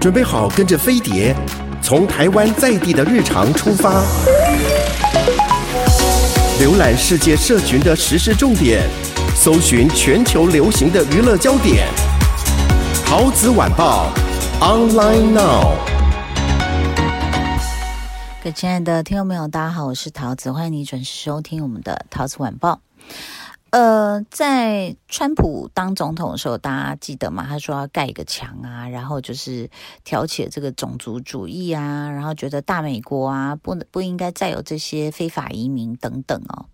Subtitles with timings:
[0.00, 1.36] 准备好跟着飞碟，
[1.82, 4.02] 从台湾在地的日常出发，
[6.58, 8.80] 浏览世界社群的时事重点，
[9.36, 11.86] 搜寻全球流行的娱乐焦点。
[13.04, 14.10] 陶子晚报
[14.62, 15.74] ，online now。
[18.42, 22.80] 各位亲爱的听众朋友，大家好，我是陶子，欢迎你准时收听我们的陶子晚报。
[23.70, 27.46] 呃，在川普当总统的时候，大家记得吗？
[27.48, 29.70] 他说要盖一个墙啊，然后就是
[30.02, 36.66] 挑起这个种族主义啊，然后觉得大美国啊不能不应该再有这些非法移民等等哦。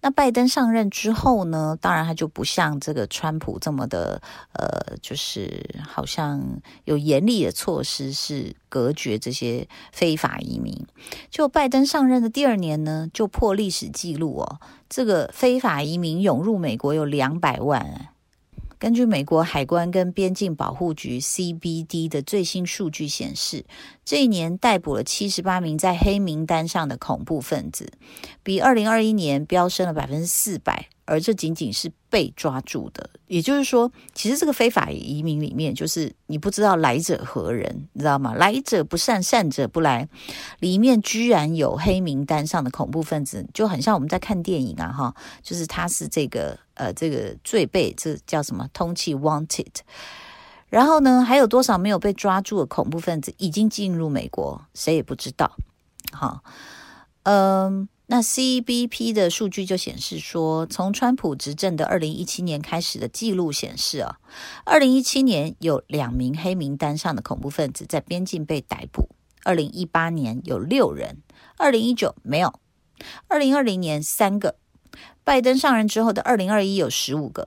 [0.00, 4.20] 那拜登上任之后呢，当然他就不像这个川普这么的，
[4.52, 6.42] 呃，就是好像
[6.84, 10.86] 有严厉的措施是隔绝这些非法移民。
[11.30, 18.09] 就拜登上任的第二年呢，就破历史记录哦，这个非法移民涌入美国有两百万。
[18.80, 23.66] 根据美国海关跟边境保护局 （CBD） 的最新数据显示，
[24.06, 27.92] 这一年逮捕了七十八名在黑名单上的恐怖分子，
[28.42, 30.88] 比二零二一年飙升了百分之四百。
[31.10, 38.32] 而这仅仅是被抓住的，也就是说，其实这个非法移民里面，就是你不知道来者何人，你知道吗？
[38.34, 40.08] 来者不善，善者不来。
[40.60, 49.66] 里面居然有黑名单上的恐怖分子，就很像我们在看电影啊，哈，就是他是这个呃这个最被这叫什么通缉 wanted。
[50.68, 55.50] 然后呢，还有多少没有被抓住的恐怖分子已经进入美国，谁也不知道。
[56.12, 56.44] 好，
[57.24, 57.88] 嗯。
[58.12, 64.18] 那 CBP 的数据就显示说，从川普执政的二零一七年开始的记录显示啊，
[64.64, 69.10] 二零一七年有两名黑名单上的恐怖分子在边境被逮捕，
[69.44, 71.18] 二零一八年有六人，
[71.56, 72.58] 二零一九没有，
[73.28, 74.56] 二零二零年三个，
[75.22, 77.46] 拜登上任之后的二零二一有十五个，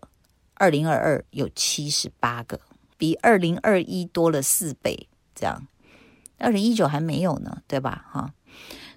[0.54, 2.62] 二零二二有七十八个，
[2.98, 5.68] 比二零二一多了四倍，这样，
[6.38, 8.06] 二零一九还没有呢，对吧？
[8.10, 8.34] 哈。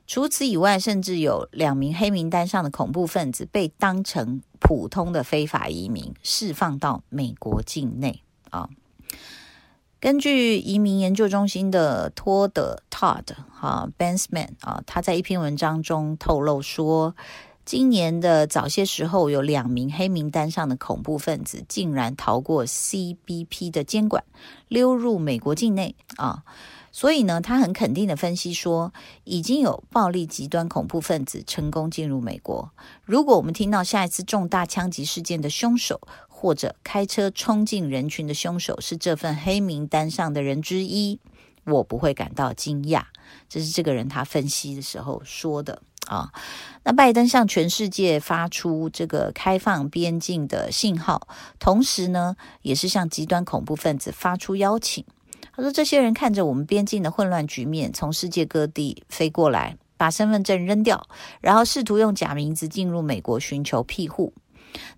[0.07, 8.69] 除此以外，甚至有两名黑名单上的恐怖分子被当成普通的非法移民释放到美国境内啊。
[9.99, 17.17] 根据移民研究中心的托德 Todd 哈 Bensman 啊，他在一篇文章中透露说，
[17.65, 24.23] 今年的早些时候，有两名黑名单上的恐怖分子竟然逃过 CBP 的监管，
[24.69, 26.45] 溜入美国境内啊。
[26.97, 28.91] 所以呢，他很肯定的分析说，
[29.25, 32.71] 已经有暴力极端恐怖分子成功进入美国。
[33.05, 41.21] 如果我们听到下一次重大枪击事件的凶手，或者开车冲进人群的凶手是这份黑名单上的人之一，
[41.65, 43.03] 我不会感到惊讶。
[43.47, 46.33] 这是这个人他分析的时候说的啊。
[46.85, 51.29] 那拜登向全世界发出这个开放边境的信号，
[51.59, 55.05] 同时呢，也是向极端恐怖分子发出邀请。
[55.57, 61.09] 他说：“这些人看着我们边境的混乱局面，从世界各地飞过来，把身份证扔掉，
[61.41, 64.35] 然后试图用假名字进入美国寻求庇护。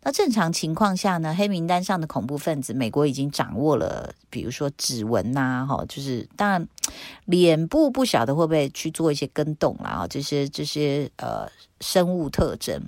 [0.03, 6.67] 那正常情况下呢，黑名单上的恐怖分子，美国已经掌握了，比如说指纹呐，哈，就是当然
[7.27, 11.49] 脸部不晓得会不会去做一些更动啦，啊，这些这些呃
[11.81, 12.83] 生物特征。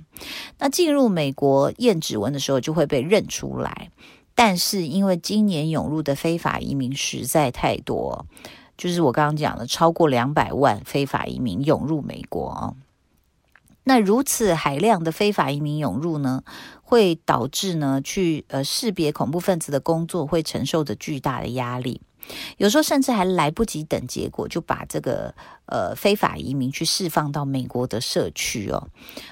[0.59, 3.89] 那进入美国验指纹的时候，就会被认出来。”
[4.35, 8.25] 但是因为今年涌入的非法移民实在太多，
[8.77, 12.73] 就是我刚刚讲的超过两百万非法移民涌入美国啊。
[13.83, 16.43] 那如此海量的非法移民涌入呢，
[16.83, 22.01] 会导致呢去呃识别恐怖分子的工作会承受着巨大的压力。
[22.57, 25.33] 有时候甚至还来不及等结果，就把这个
[25.65, 28.87] 呃非法移民去释放到美国的社区哦。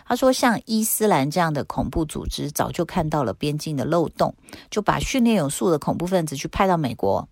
[0.06, 4.36] 他说，像伊斯兰这样的恐怖组织，早就看到了边境的漏洞，
[4.70, 7.30] 就把训练有素的恐怖分子去派到美国。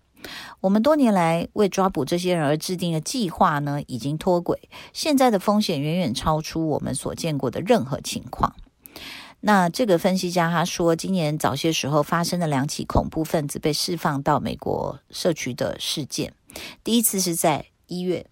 [0.60, 8.54] 我们多年来为抓捕这些人而制定的计划呢，已经脱轨，现在的风险远远超出我们所见过的任何情况。
[9.40, 16.34] 那这个分析家他说，今年早些时候发生的两起恐怖分子被释放到美国社区的事件，
[16.82, 18.26] 第一次是在一月，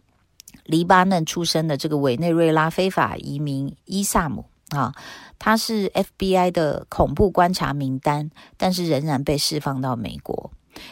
[0.65, 4.93] 黎巴嫩出生的这个委内瑞拉非法移民伊萨姆啊，
[5.39, 10.51] 他是 FBI 的恐怖观察名单，但是仍然被释放到美国。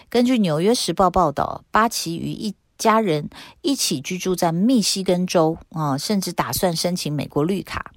[0.08, 3.28] 根据《纽约时报》报道，巴奇与一家人
[3.62, 7.92] 一起居住在密西根州啊，甚至打算申请美国绿卡。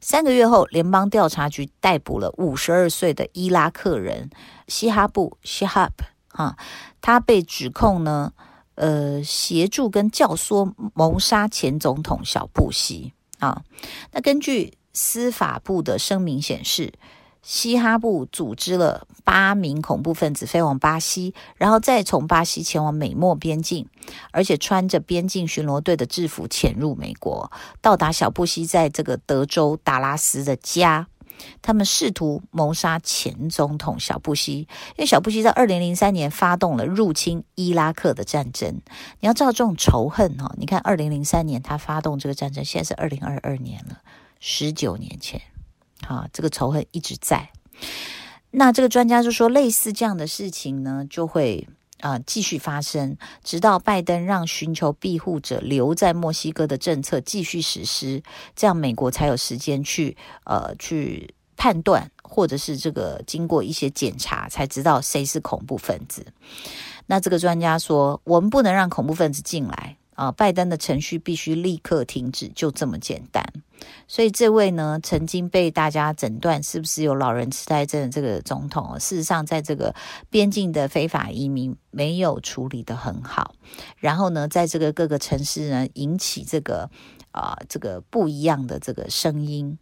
[0.00, 4.30] 三个月后，联邦调查局逮捕了五十二岁的伊拉克人
[4.68, 6.56] 希哈布·西哈布，哈，
[7.00, 8.32] 他被指控呢，
[8.74, 13.62] 呃，协助跟教唆谋杀前总统小布希啊。
[14.12, 16.92] 那根据司法部的声明显示，
[17.42, 23.88] 西哈布组织了八名恐怖分子飞往巴西，然后再从巴西前往美墨边境，
[24.30, 27.50] 而且穿着边境巡逻队的制服潜入美国，
[27.80, 31.08] 到达小布希在这个德州达拉斯的家。
[31.60, 38.80] 他们试图谋杀前总统小布希，因为小布希在二零零三年发动了入侵伊拉克的战争。
[39.18, 43.98] 你要知道这种仇恨哈，你看二零零三年他发动这个战争，现在是二零二二年了，
[44.38, 45.40] 十九年前。
[46.06, 47.50] 啊，这个仇恨一直在。
[48.50, 51.66] 那这个专家就说，类似这样的事情呢，就会
[52.00, 58.22] 啊、继续发生，直到拜登让寻求庇护者留在墨西哥的政策继续实施，
[58.56, 66.26] 这样美国才有时间去呃去判断，或者是这个经过一些检查才知道谁是恐怖分子。
[67.06, 69.96] 那这个专家说，我们不能让恐怖分子进来。
[70.14, 73.44] 啊，拜登的程序必须立刻停止，就这么简单。
[74.06, 79.94] 所以这位呢，曾经被大家诊断是不是有老人痴呆症的这个总统，事实上在这个
[80.30, 83.54] 边境的非法移民没有处理得很好，
[83.96, 86.88] 然后呢，在这个各个城市呢，引起这个
[87.32, 89.78] 啊、这个不一样的这个声音。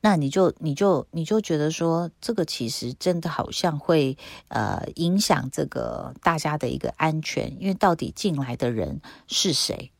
[0.00, 4.16] 那你就你就你就觉得说，这个其实真的好像会
[4.48, 9.90] 呃影响这个大家的一个安全，因为到底进来的人是谁，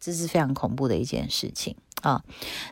[0.00, 2.24] 这是非常恐怖的一件事情啊。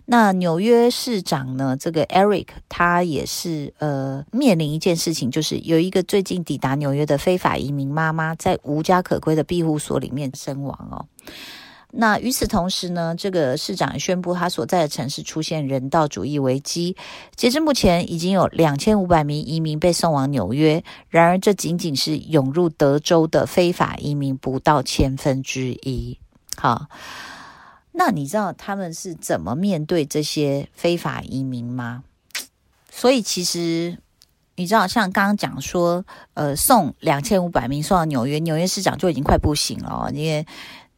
[0.06, 11.06] 那纽约市长呢，这个 Eric 他也是呃面临一件事情，就是有一个最近抵达纽约的非法移民妈妈在无家可归的庇护所里面身亡哦。
[11.98, 16.94] 那与此同时呢，这个市长宣布，他所在的城市出现人道主义危机。
[17.34, 20.84] 截至目前，已经有两千五百名移民被送往纽约。
[21.08, 26.19] 然而，这仅仅是涌入德州的非法移民不到千分之一。
[26.58, 26.87] 好，
[27.93, 32.04] 那你知道他们是怎么面对这些非法移民吗？
[32.90, 33.96] 所以，其实
[34.56, 36.04] 你知道，像刚刚讲说，
[36.34, 40.46] 呃，送两千五百名送到纽约，纽约市长就已经快不行了，因为。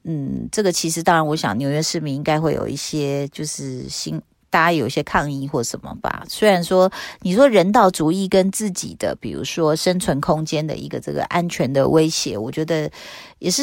[0.04, 6.24] 嗯，这个其实当然，我想纽约市民应该会有一些，就是新大家有一些抗议或什么吧。
[6.28, 6.90] 虽然说
[7.20, 12.90] 你说人道主义跟自己的，比如说生存空间的一个这个安全的威胁，我觉得
[13.38, 13.62] 也是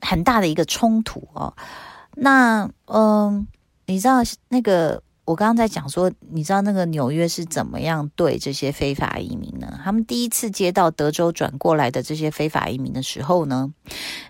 [0.00, 1.54] 很大的一个冲突哦。
[2.14, 3.46] 那嗯，
[3.86, 5.02] 你知道那个？
[5.24, 9.80] 我刚刚在讲说，你知道那个纽约是怎么样对这些非法移民呢？
[9.82, 13.72] 他们第一次接到德州转过来的这些非法移民的时候呢，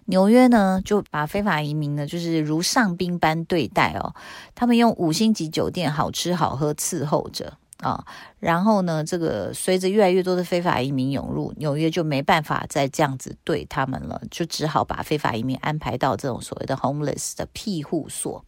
[0.04, 4.14] 纽约呢就把非法移民呢就是如上宾般对待哦，
[4.54, 7.58] 他们用五星级酒店好吃好喝伺候着。
[7.84, 8.02] 啊，
[8.40, 18.42] 然后呢，这个随着越来越多的非法移民涌入纽约，就没办法再这样子对他们了，就只好把非法移民安排到这种所谓的 homeless 的庇护所。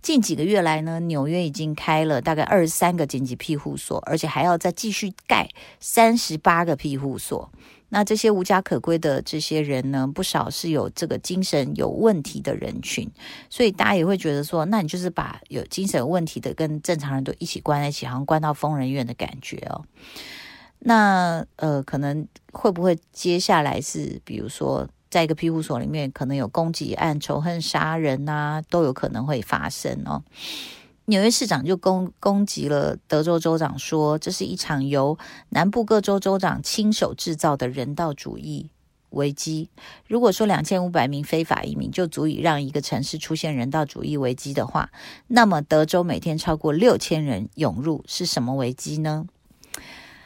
[0.00, 7.52] 近几个月来呢，纽约已经开了大概二十三个紧急庇护所，而且还要再继续盖三十八个庇护所。
[7.94, 13.06] 那这些无家可归的这些人呢，不少是有这个精神有问题的人群，
[13.50, 19.84] 所以大家也会觉得说，那你就是把有精神有问题的跟正常人都一起关在一起，好像关到疯人院的感觉哦。
[20.78, 30.22] 那呃，可能会不会接下来是，比如说在一个庇护所里面，可能有攻击案、仇恨杀人啊，都有可能会发生哦。
[31.06, 35.18] 纽约市长就攻攻击了德州州长，说这是一场由
[35.48, 38.70] 南部各州州长亲手制造的人道主义
[39.10, 39.68] 危机。
[40.06, 44.90] 如果说两千五百名非法移民就足以让一个城市出现人道主义危机的话，
[45.26, 49.26] 那么德州每天超过六千人涌入是什么危机呢？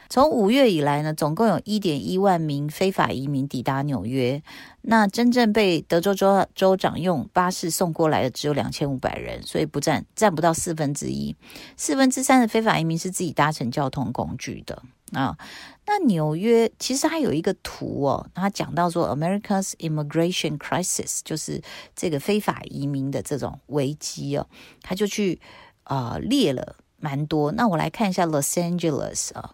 [0.09, 4.41] 从五月以来呢，总共有一点一万名非法移民抵达纽约。
[4.81, 11.35] 那真正被德州州州长用巴士送过来的只有两千五百人，所以不占占不到四分之一。
[11.75, 15.37] 四分之三的非法移民是自己搭乘交通工具的啊。
[15.85, 21.61] 那纽约其实还有一个图哦，他讲到说，America's immigration crisis 就是
[21.95, 24.47] 这个非法移民的这种危机哦，
[24.81, 25.41] 他就去
[25.83, 27.51] 啊、列了蛮多。
[27.51, 29.53] 那我来看一下 Los Angeles 啊。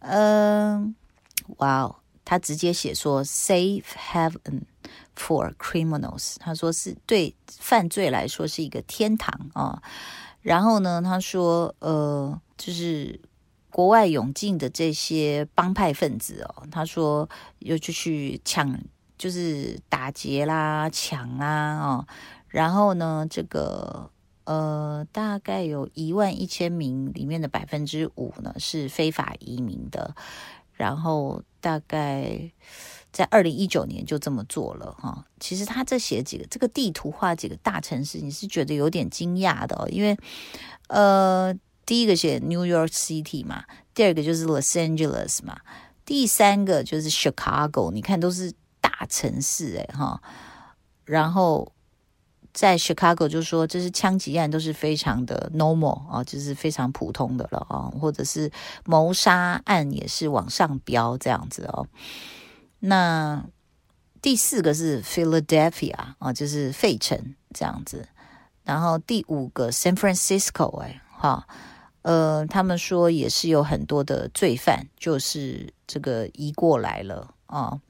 [0.00, 0.94] 嗯，
[1.58, 4.62] 哇哦，他直接写说 “safe heaven
[5.16, 9.82] for criminals”，他说是对犯罪来说是一个天堂啊。
[10.40, 13.20] 然后呢，他说呃，就是
[13.70, 17.28] 国外涌进的这些帮派分子哦，他说
[17.58, 18.78] 又就去抢，
[19.18, 22.06] 就是打劫啦、抢啦哦。
[22.48, 24.10] 然后呢，这个。
[24.48, 30.16] 呃，大概有一万一千名里面的百分之五呢是非法移民的，
[30.72, 32.50] 然后大概
[33.12, 35.22] 在二零一九年就这么做了哈。
[35.38, 40.16] 其实他这写几个这个地图画几个大城市，你是觉得有点惊讶的哦，因为
[40.86, 45.60] 呃，第一个写 New York City 嘛，第二个就是 Los Angeles 嘛，
[46.06, 48.50] 第三个就是 Chicago，你看都是
[48.80, 50.22] 大城市哎哈，
[51.04, 51.70] 然后。
[52.54, 58.50] 在 Chicago 就说这是枪击案都是非常的 normal 啊，就是非常普通的了啊，或者是
[58.84, 61.86] 谋杀案也是往上飙这样子哦。
[62.80, 63.44] 那
[64.20, 68.08] 第四个是 Philadelphia 啊，就是费城这样子。
[68.64, 71.46] 然后第五个 San Francisco 哎哈，
[72.02, 77.80] 呃，他们说也是有很多的罪犯就是这个移过来了啊。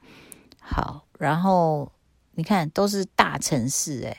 [0.59, 1.91] 好，然后
[2.33, 4.15] 你看都是大城市哎。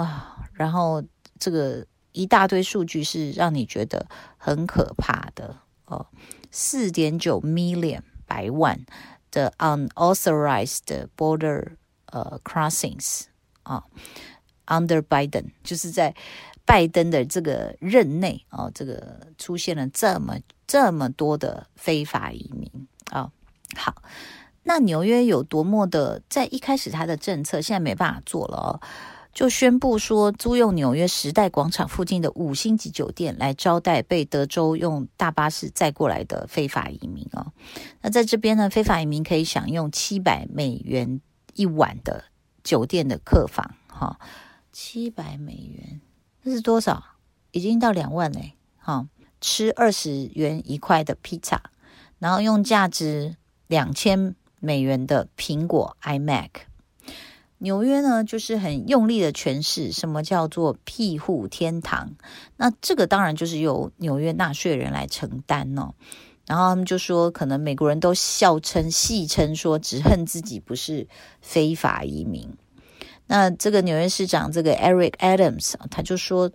[0.00, 1.02] 哇，然后
[1.38, 4.06] 这个一大堆数据是让你觉得
[4.38, 5.54] 很可怕的
[5.84, 6.06] 哦，
[6.50, 8.80] 四点九 million 百万
[9.30, 11.76] 的 unauthorized border
[12.06, 13.24] 呃 crossings
[13.62, 13.84] 啊
[14.66, 16.14] ，under Biden 就是在
[16.64, 23.32] 拜登的这个任内哦，这个出现了这么这么多的非法移民啊，哦，
[23.76, 24.02] 好，
[24.62, 28.80] 那纽约有多么的在一开始他的政策现在没办法做了哦。
[29.32, 37.52] 就宣布说，租用纽约时代广场附近的五星级酒店来招待被德州用大巴士载过来的非法移民哦。
[38.02, 41.20] 那在这边呢，非法移民可以享用七百美元
[41.54, 42.24] 一晚的
[42.64, 44.18] 酒店的客房，哈，
[44.72, 46.00] 七百美元，
[46.44, 47.02] 这是多少？
[47.52, 49.06] 已经到两万嘞，哈，
[49.40, 51.62] 吃二十元一块的披萨，
[52.18, 53.36] 然后用价值
[53.68, 56.50] 两千美元的苹果 iMac。
[57.62, 62.12] 纽约呢，就是很用力的诠释什么叫做庇护天堂。
[62.56, 65.94] 那这个当然就是由纽约纳税人来承担哦。
[66.46, 71.06] 然后他们就说，可能美国人都笑称、戏称说，只恨自己不是
[71.40, 72.50] 非法移民。
[73.26, 76.50] 那这个纽约市长这个 Eric Adams 他就说。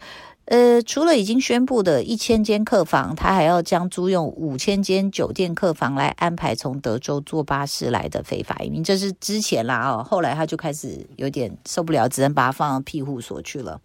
[0.45, 8.83] 呃，除了已经宣布的一千间客房，他还要将租用五千间酒店客房来安排从德州坐巴士来的非法移民。
[8.83, 13.81] 这是之前啦哦，后来他就开始有点受不了，只能把他放到庇护所去了。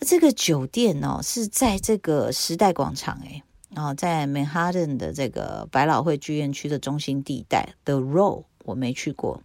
[0.00, 3.42] 这个酒店哦，是在这个时代广场诶，
[3.74, 9.42] 然后在 Manhattan 的这个百老汇剧院区的中心地带，The Row 我没去过，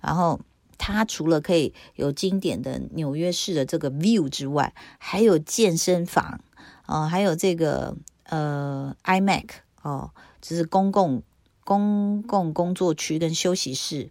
[0.00, 0.40] 然后。
[0.78, 6.40] 它除了可以有经典的纽约市的这个 view 之外，还有健身房
[6.86, 9.48] 啊、还有这个呃 iMac
[9.82, 11.22] 哦，这是公共
[11.64, 14.10] 公共工作区跟休息室。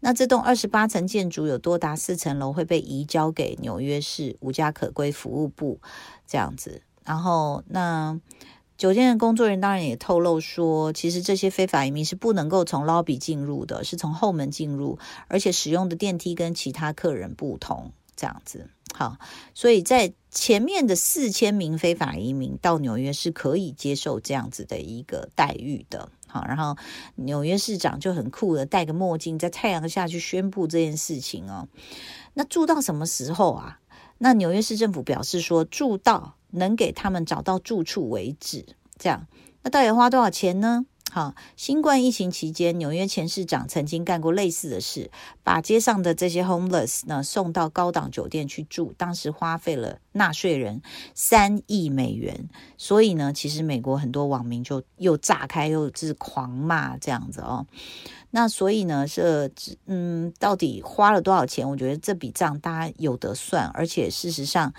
[0.00, 5.80] 那这栋二十八层建筑有多达四层楼会被移交给纽约市无家可归服务部
[6.26, 6.82] 这样子。
[7.04, 8.20] 然后那。
[8.80, 18.70] 酒店的工作人员当然也透露说，其实这些非法移民是不能够从 lobby 进入的，是从后门进入，而且使用的电梯跟其他客人不同，这样子。
[18.94, 19.18] 好，
[19.52, 26.08] 所以在前面的四千名非法移民到纽约是可以接受这样子的一个待遇的。
[26.26, 26.74] 好，然后
[27.16, 31.68] 纽约市长就很酷的戴个墨镜，在太阳下去宣布这件事情哦。
[32.32, 33.78] 那住到什么时候啊？
[34.16, 36.36] 那纽约市政府表示说，住到。
[36.52, 38.64] 能给他们找到住处为止，
[38.98, 39.26] 这样，
[39.62, 40.86] 那到底花多少钱呢？
[41.12, 45.10] 好，新冠疫情期间，纽约前市长曾经干过类似的事，
[45.42, 50.80] 把街上的这些 homeless 呢送到高档酒店去住，当时花费了纳税人
[51.16, 52.48] 三亿美元。
[52.78, 57.66] 所以呢，其实美国很多网民就又炸开，又是狂骂这样子哦。
[58.30, 59.52] 那所以呢，是
[59.86, 61.68] 嗯，到底花了多少钱？
[61.68, 64.72] 我觉得这笔账大家有得算，而且事实上。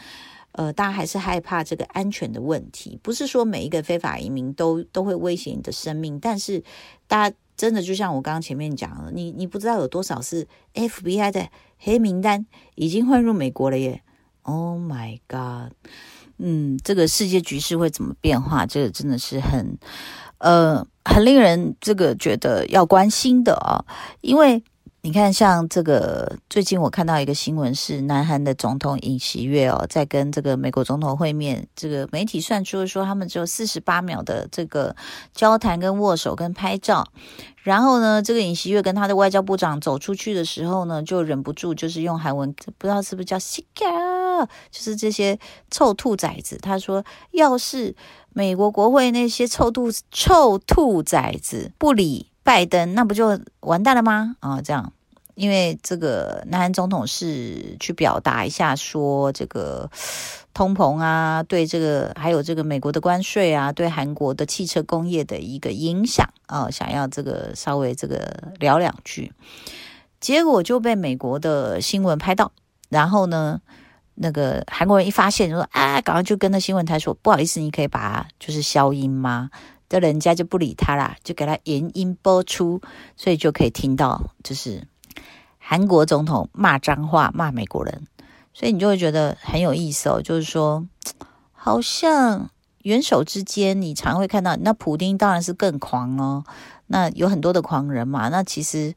[0.54, 6.62] 呃，大家还是害怕这个安全的问题，不是说每一个非法移民都都会威胁你的生命，但是
[7.08, 14.02] 大家真的就像我刚刚前面讲的，你你不知道有多少是 FBI 的黑名单已经混入美国了耶
[14.44, 15.72] ！Oh my god，
[16.38, 18.66] 嗯，这个世界局势会怎么变化？
[18.66, 19.78] 这个真的是很
[20.40, 23.86] 呃很令人这个觉得要关心的啊，
[24.22, 24.64] 因为。
[25.04, 34.96] 你看，像这个最近我看到一个新闻是，南韩的总统尹锡悦哦，在跟这个美国总统会面，这个媒体算出说，他们只有四十八秒的这个
[35.34, 37.08] 交谈跟握手跟拍照，
[37.64, 45.40] 然后呢，这个尹锡悦跟他的外交部长走出去的时候呢，就忍不住就是用韩文，不知道是不是叫 “sika”，就是这些
[45.72, 46.60] 臭兔崽子。
[46.62, 47.96] 他说，要是
[48.34, 52.31] 美国国会那些臭兔臭兔崽子不理。
[52.52, 54.36] 拜登那不就完蛋了吗？
[54.42, 54.92] 啊，这样，
[55.36, 59.90] 因为这个南韩总统是去表达一下说这个
[60.54, 69.32] 通膨啊，对这个还有这个美国的关税啊，对韩国的汽车工业的一个影响啊，想要这个稍微这个聊两句，
[70.20, 72.52] 结果就被美国的新闻拍到，
[72.90, 73.62] 然后呢，
[74.16, 79.50] 那个韩国人一发现就说啊，赶快就跟那新闻台说，不好意思，你可以把就是消音吗？
[80.00, 82.82] 的人家就不理他啦，就给他原音播出，
[83.18, 84.88] 所以就可以听到，就是
[85.58, 88.08] 韩国总统骂脏话骂美国人，
[88.54, 90.22] 所以你就会觉得很有意思哦。
[90.22, 90.88] 就是说，
[91.52, 92.50] 好像
[92.84, 96.44] 元首之间，你常会看到，那普丁当然是更狂哦，
[96.88, 98.96] 那有很多的狂人嘛，那其实。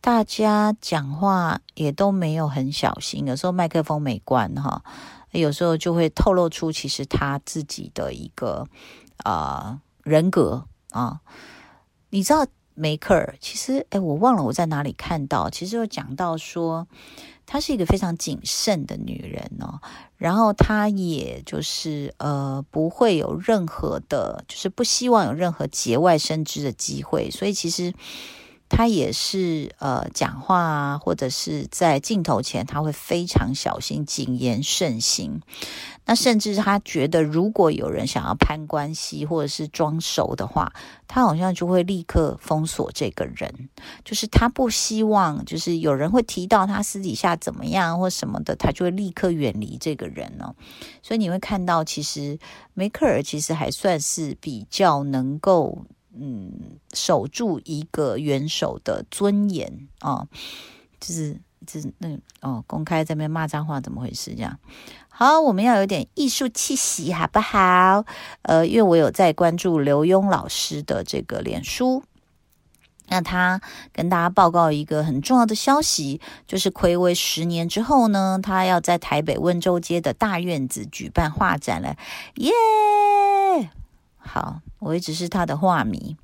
[0.00, 4.82] 大家讲话也都没有很小心，有时候麦克风没关哈，
[5.30, 8.66] 有时候就会透露出其实他自己的一个
[9.22, 11.20] 啊、人格啊。
[12.10, 16.86] 你知道梅克尔其实哎，我忘了我在哪里看到，其实有讲到说
[17.44, 19.80] 她是一个非常谨慎的女人哦，
[20.16, 27.92] 然后她也就是呃不会有任何的，就是不希望有任何节外生枝的机会，所以其实。
[28.76, 35.40] 他也是呃，讲话啊，或者是在镜头前，他会非常小心，谨言慎行。
[36.06, 40.72] 那甚至他觉得，如果有人想要攀关系或者是装熟的话，
[41.06, 43.68] 他好像就会立刻封锁这个人。
[44.04, 50.52] 就是他不希望，就是有人会提到他私底下怎么样或什么的，他就会立刻远离这个人哦。
[51.00, 52.40] 所以你会看到，其实
[52.74, 55.84] 梅克尔其实还算是比较能够。
[56.16, 60.28] 嗯，守住一个元首的尊严啊、哦，
[61.00, 62.08] 就是就是那
[62.40, 64.34] 哦，公开在那边骂脏话，怎么回事？
[64.34, 64.58] 这样
[65.08, 68.04] 好，我们要有点艺术气息，好不好？
[68.42, 72.02] 呃，因为我有在关注刘墉老师的这个脸书，
[73.06, 73.60] 那他
[73.92, 81.96] 跟大家报告一个很重要的消息，就是睽违十年之后呢，他要在台北温州街的大院子举办画展了，
[82.34, 82.50] 耶！
[84.26, 86.16] 好，我一直是他的画迷。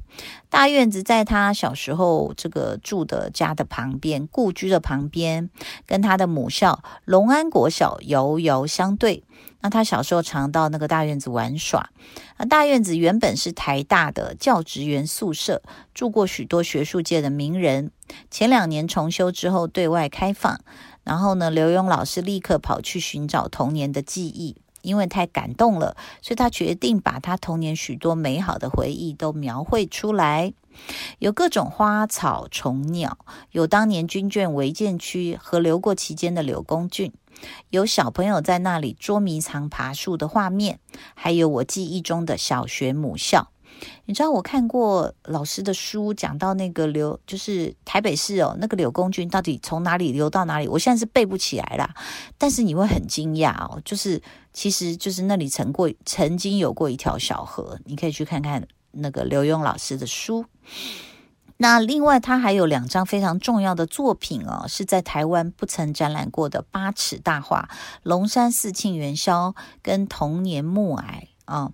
[0.49, 5.51] 大院子在他小时候这个住的家的旁边，故居的旁边，
[5.87, 9.23] 跟他的母校龙安国小遥遥相对。
[9.61, 11.91] 那他小时候常到那个大院子玩耍。
[12.39, 17.91] 那大院子原本是台大的教职员宿舍，住过许多学术界的名人。
[18.31, 20.59] 前两年重修之后对外开放，
[21.05, 24.57] 然后呢，刘墉老师立刻跑去寻找童年的记忆。
[24.83, 30.53] 因为太感动了，所以他决定把他童年许多美好的回忆都描绘出来。
[31.19, 33.19] 有各种花草虫鸟，
[33.51, 37.13] 有当年军眷违建区和流过期间的柳公圳，
[37.71, 40.79] 有小朋友在那里捉迷藏、爬树的画面，
[41.15, 43.51] 还有我记忆中的小学母校。
[44.05, 50.67] 你知道我看过老师的书，讲到那个流，就是台北市哦，那个柳公圳到底从哪里流到哪里？
[50.67, 51.95] 我现在是背不起来啦，
[52.37, 54.21] 但是你会很惊讶哦，就是
[54.53, 60.45] 其实就是那里曾过曾经有过一条小河，你可以去看看那个刘墉老师的书。
[61.59, 67.69] 那另外他还有两张非常重要的作品哦，是在台湾不曾展览过的八尺大画
[68.03, 69.51] 《龙山寺庆元宵》
[69.83, 71.03] 跟《童年暮霭》
[71.45, 71.73] 啊。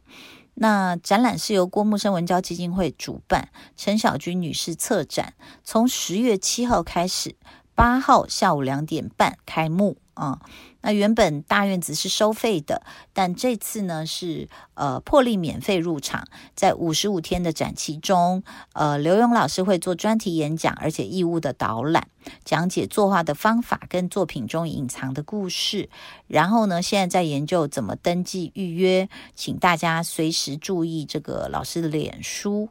[0.58, 7.36] 那展览是由郭木生文教基金会主办，陈小军女士策展，从十月七号开始，
[7.76, 10.40] 八号下午两点半开幕啊。
[10.80, 22.08] 那原本大院子是收费的，但这次呢是呃破例免费入场，在五十五天的展期中，呃刘勇老师会做专题演讲，而且义务的导览。
[22.44, 25.88] 讲解作画的方法跟作品中隐藏的故事，
[26.26, 32.68] 然后呢，现在在研究怎么登记预约，请大家随时注意这个老师的脸书。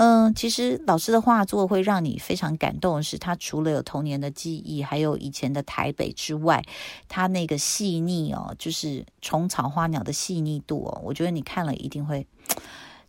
[0.00, 6.62] 嗯，其实老师的画作会让你非常感动的是，他除了有童年的记忆，还有以前的台北之外，
[7.08, 12.24] 他那个细腻哦，就是虫草花鸟的细腻度哦，我觉得你看了一定会。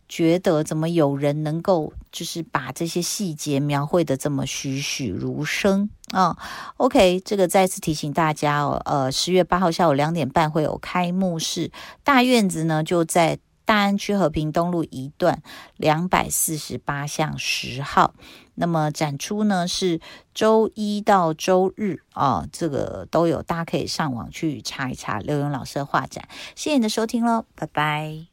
[0.08, 6.36] 觉得怎么有人能够就是把这些细节描绘的这么栩栩如生啊
[6.78, 11.70] ？OK，这个再次提醒大家哦，呃，十月八号下午两点半会有开幕式，
[12.02, 13.38] 大院子呢就在
[13.70, 15.44] 大安区和平东路一段
[15.76, 18.14] 两百四十八巷十号。
[18.56, 20.00] 那么展出呢是
[20.34, 26.28] 周一到周日啊，这个都有，大家可以上网去查一查刘勇老师的画展。
[26.56, 28.29] 谢谢你的收听喽，拜拜。